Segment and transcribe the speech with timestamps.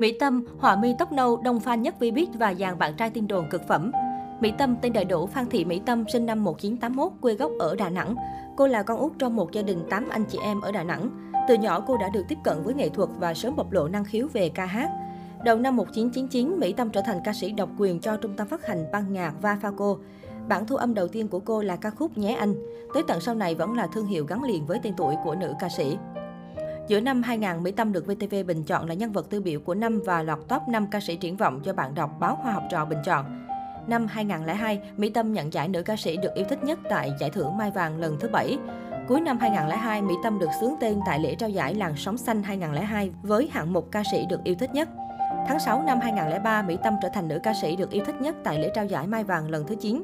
[0.00, 3.26] Mỹ Tâm, họa mi tóc nâu, đông fan nhất Vbiz và dàn bạn trai tin
[3.26, 3.92] đồn cực phẩm.
[4.40, 7.76] Mỹ Tâm tên đầy đủ Phan Thị Mỹ Tâm sinh năm 1981, quê gốc ở
[7.76, 8.14] Đà Nẵng.
[8.56, 11.32] Cô là con út trong một gia đình 8 anh chị em ở Đà Nẵng.
[11.48, 14.04] Từ nhỏ cô đã được tiếp cận với nghệ thuật và sớm bộc lộ năng
[14.04, 14.90] khiếu về ca hát.
[15.44, 18.66] Đầu năm 1999, Mỹ Tâm trở thành ca sĩ độc quyền cho trung tâm phát
[18.66, 19.98] hành ban nhạc Vafaco.
[20.48, 22.54] Bản thu âm đầu tiên của cô là ca khúc Nhé Anh.
[22.94, 25.54] Tới tận sau này vẫn là thương hiệu gắn liền với tên tuổi của nữ
[25.60, 25.96] ca sĩ.
[26.88, 29.74] Giữa năm 2000, Mỹ Tâm được VTV bình chọn là nhân vật tiêu biểu của
[29.74, 32.62] năm và lọt top 5 ca sĩ triển vọng do bạn đọc báo Hoa học
[32.70, 33.46] trò bình chọn.
[33.86, 37.30] Năm 2002, Mỹ Tâm nhận giải nữ ca sĩ được yêu thích nhất tại giải
[37.30, 38.58] thưởng Mai Vàng lần thứ 7.
[39.08, 42.42] Cuối năm 2002, Mỹ Tâm được xướng tên tại lễ trao giải Làn sóng xanh
[42.42, 44.88] 2002 với hạng mục ca sĩ được yêu thích nhất.
[45.48, 48.36] Tháng 6 năm 2003, Mỹ Tâm trở thành nữ ca sĩ được yêu thích nhất
[48.44, 50.02] tại lễ trao giải Mai Vàng lần thứ 9.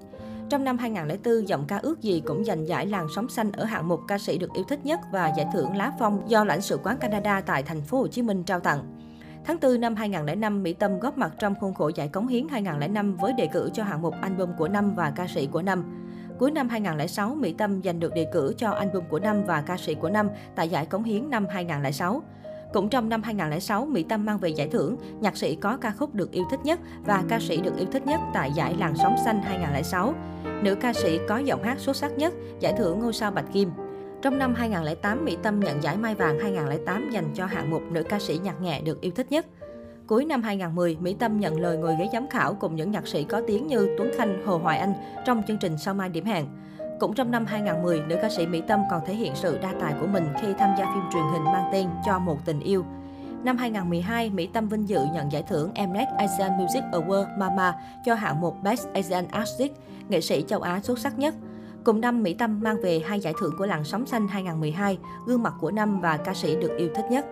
[0.50, 3.88] Trong năm 2004, giọng ca ước gì cũng giành giải làn sóng xanh ở hạng
[3.88, 6.78] mục ca sĩ được yêu thích nhất và giải thưởng Lá Phong do lãnh sự
[6.82, 8.96] quán Canada tại thành phố Hồ Chí Minh trao tặng.
[9.44, 13.16] Tháng 4 năm 2005, Mỹ Tâm góp mặt trong khuôn khổ giải cống hiến 2005
[13.16, 15.84] với đề cử cho hạng mục album của năm và ca sĩ của năm.
[16.38, 19.76] Cuối năm 2006, Mỹ Tâm giành được đề cử cho album của năm và ca
[19.76, 22.22] sĩ của năm tại giải cống hiến năm 2006.
[22.72, 26.14] Cũng trong năm 2006, Mỹ Tâm mang về giải thưởng nhạc sĩ có ca khúc
[26.14, 29.16] được yêu thích nhất và ca sĩ được yêu thích nhất tại giải làng sóng
[29.24, 30.14] xanh 2006.
[30.62, 33.70] Nữ ca sĩ có giọng hát xuất sắc nhất, giải thưởng ngôi sao Bạch Kim.
[34.22, 38.02] Trong năm 2008, Mỹ Tâm nhận giải Mai Vàng 2008 dành cho hạng mục nữ
[38.02, 39.46] ca sĩ nhạc nhẹ được yêu thích nhất.
[40.06, 43.24] Cuối năm 2010, Mỹ Tâm nhận lời ngồi ghế giám khảo cùng những nhạc sĩ
[43.24, 44.94] có tiếng như Tuấn Khanh, Hồ Hoài Anh
[45.26, 46.46] trong chương trình Sao Mai Điểm Hẹn.
[47.00, 49.94] Cũng trong năm 2010, nữ ca sĩ Mỹ Tâm còn thể hiện sự đa tài
[50.00, 52.84] của mình khi tham gia phim truyền hình mang tên Cho một tình yêu.
[53.44, 58.14] Năm 2012, Mỹ Tâm vinh dự nhận giải thưởng Mnet Asian Music Award Mama cho
[58.14, 59.72] hạng mục Best Asian Artist,
[60.08, 61.34] nghệ sĩ châu Á xuất sắc nhất.
[61.84, 65.42] Cùng năm, Mỹ Tâm mang về hai giải thưởng của làng sóng xanh 2012, gương
[65.42, 67.26] mặt của năm và ca sĩ được yêu thích nhất.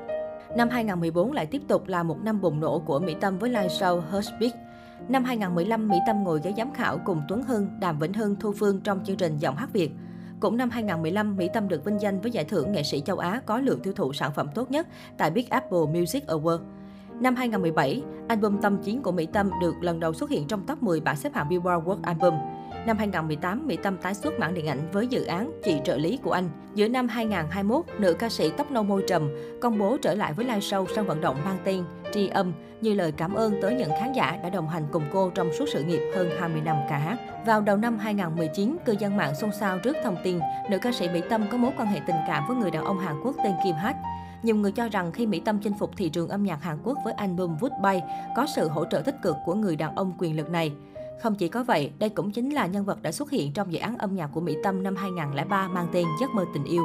[0.57, 3.69] Năm 2014 lại tiếp tục là một năm bùng nổ của Mỹ Tâm với live
[3.69, 4.68] show Heartbeat.
[5.09, 8.53] Năm 2015, Mỹ Tâm ngồi ghế giám khảo cùng Tuấn Hưng, Đàm Vĩnh Hưng, Thu
[8.53, 9.91] Phương trong chương trình Giọng hát Việt.
[10.41, 13.41] Cũng năm 2015, Mỹ Tâm được vinh danh với giải thưởng nghệ sĩ châu Á
[13.47, 14.87] có lượng tiêu thụ sản phẩm tốt nhất
[15.19, 16.59] tại Big Apple Music Award.
[17.21, 20.83] Năm 2017, album Tâm Chiến của Mỹ Tâm được lần đầu xuất hiện trong top
[20.83, 22.35] 10 bảng xếp hạng Billboard World Album.
[22.87, 26.19] Năm 2018, Mỹ Tâm tái xuất mảng điện ảnh với dự án Chị trợ lý
[26.23, 26.51] của anh.
[26.75, 29.31] Giữa năm 2021, nữ ca sĩ tóc nâu môi trầm
[29.61, 32.95] công bố trở lại với live show sân vận động mang tên Tri âm như
[32.95, 35.83] lời cảm ơn tới những khán giả đã đồng hành cùng cô trong suốt sự
[35.83, 37.19] nghiệp hơn 20 năm ca hát.
[37.47, 40.39] Vào đầu năm 2019, cư dân mạng xôn xao trước thông tin
[40.71, 42.99] nữ ca sĩ Mỹ Tâm có mối quan hệ tình cảm với người đàn ông
[42.99, 43.97] Hàn Quốc tên Kim Hát.
[44.43, 46.99] Nhiều người cho rằng khi Mỹ Tâm chinh phục thị trường âm nhạc Hàn Quốc
[47.05, 48.01] với album Woodbay,
[48.37, 50.73] có sự hỗ trợ tích cực của người đàn ông quyền lực này.
[51.23, 53.79] Không chỉ có vậy, đây cũng chính là nhân vật đã xuất hiện trong dự
[53.79, 56.85] án âm nhạc của Mỹ Tâm năm 2003 mang tên Giấc mơ tình yêu.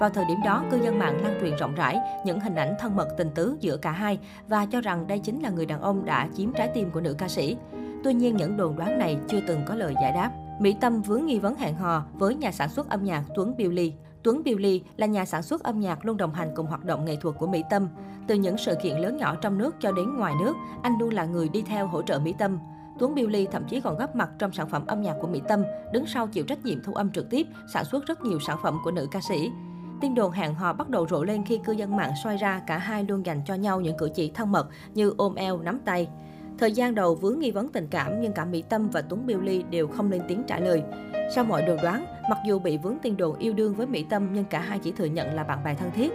[0.00, 2.96] Vào thời điểm đó, cư dân mạng lan truyền rộng rãi những hình ảnh thân
[2.96, 4.18] mật tình tứ giữa cả hai
[4.48, 7.14] và cho rằng đây chính là người đàn ông đã chiếm trái tim của nữ
[7.18, 7.56] ca sĩ.
[8.04, 10.30] Tuy nhiên, những đồn đoán này chưa từng có lời giải đáp.
[10.60, 13.92] Mỹ Tâm vướng nghi vấn hẹn hò với nhà sản xuất âm nhạc Tuấn Billy.
[14.22, 17.16] Tuấn Billy là nhà sản xuất âm nhạc luôn đồng hành cùng hoạt động nghệ
[17.16, 17.88] thuật của Mỹ Tâm.
[18.26, 21.24] Từ những sự kiện lớn nhỏ trong nước cho đến ngoài nước, anh luôn là
[21.24, 22.58] người đi theo hỗ trợ Mỹ Tâm.
[22.98, 25.62] Tuấn Billy thậm chí còn góp mặt trong sản phẩm âm nhạc của Mỹ Tâm,
[25.92, 28.78] đứng sau chịu trách nhiệm thu âm trực tiếp, sản xuất rất nhiều sản phẩm
[28.84, 29.50] của nữ ca sĩ.
[30.00, 32.78] Tin đồn hẹn hò bắt đầu rộ lên khi cư dân mạng xoay ra cả
[32.78, 36.08] hai luôn dành cho nhau những cử chỉ thân mật như ôm eo, nắm tay.
[36.60, 39.62] Thời gian đầu vướng nghi vấn tình cảm nhưng cả Mỹ Tâm và Tuấn Billy
[39.70, 40.82] đều không lên tiếng trả lời.
[41.34, 44.28] Sau mọi đồn đoán, mặc dù bị vướng tin đồn yêu đương với Mỹ Tâm
[44.32, 46.12] nhưng cả hai chỉ thừa nhận là bạn bè thân thiết.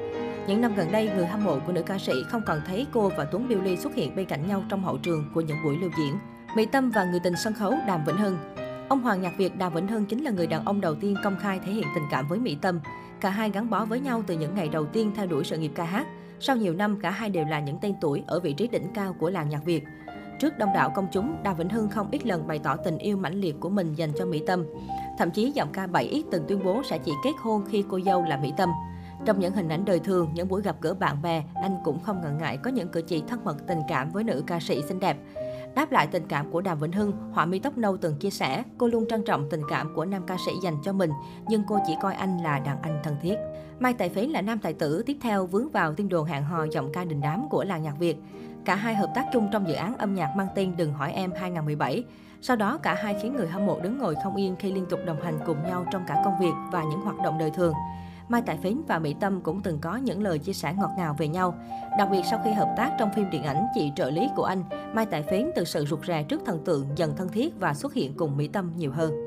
[0.47, 3.11] Những năm gần đây, người hâm mộ của nữ ca sĩ không còn thấy cô
[3.17, 5.89] và Tuấn Billy xuất hiện bên cạnh nhau trong hậu trường của những buổi lưu
[5.97, 6.19] diễn.
[6.55, 8.38] Mỹ Tâm và người tình sân khấu Đàm Vĩnh Hưng
[8.89, 11.35] Ông Hoàng nhạc Việt Đàm Vĩnh Hưng chính là người đàn ông đầu tiên công
[11.39, 12.79] khai thể hiện tình cảm với Mỹ Tâm.
[13.22, 15.72] Cả hai gắn bó với nhau từ những ngày đầu tiên theo đuổi sự nghiệp
[15.75, 16.07] ca hát.
[16.39, 19.16] Sau nhiều năm, cả hai đều là những tên tuổi ở vị trí đỉnh cao
[19.19, 19.84] của làng nhạc Việt.
[20.40, 23.18] Trước đông đảo công chúng, Đàm Vĩnh Hưng không ít lần bày tỏ tình yêu
[23.18, 24.66] mãnh liệt của mình dành cho Mỹ Tâm.
[25.18, 28.23] Thậm chí giọng ca 7X từng tuyên bố sẽ chỉ kết hôn khi cô dâu
[28.23, 28.69] là Mỹ Tâm.
[29.25, 32.22] Trong những hình ảnh đời thường, những buổi gặp gỡ bạn bè, anh cũng không
[32.22, 34.99] ngần ngại có những cử chỉ thân mật tình cảm với nữ ca sĩ xinh
[34.99, 35.17] đẹp.
[35.75, 38.63] Đáp lại tình cảm của Đàm Vĩnh Hưng, họa mi tóc nâu từng chia sẻ,
[38.77, 41.11] cô luôn trân trọng tình cảm của nam ca sĩ dành cho mình,
[41.47, 43.35] nhưng cô chỉ coi anh là đàn anh thân thiết.
[43.79, 46.66] Mai Tài Phế là nam tài tử tiếp theo vướng vào tin đồn hẹn hò
[46.72, 48.17] giọng ca đình đám của làng nhạc Việt.
[48.66, 51.31] Cả hai hợp tác chung trong dự án âm nhạc mang tên Đừng hỏi em
[51.39, 52.03] 2017.
[52.41, 54.99] Sau đó cả hai khiến người hâm mộ đứng ngồi không yên khi liên tục
[55.05, 57.73] đồng hành cùng nhau trong cả công việc và những hoạt động đời thường.
[58.29, 61.16] Mai tài Phến và Mỹ Tâm cũng từng có những lời chia sẻ ngọt ngào
[61.17, 61.55] về nhau.
[61.97, 64.63] Đặc biệt sau khi hợp tác trong phim điện ảnh Chị trợ lý của anh,
[64.93, 67.93] Mai tài Phến từ sự rụt rè trước thần tượng dần thân thiết và xuất
[67.93, 69.24] hiện cùng Mỹ Tâm nhiều hơn.